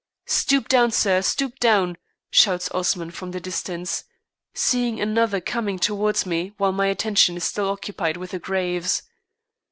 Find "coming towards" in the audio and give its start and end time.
5.39-6.25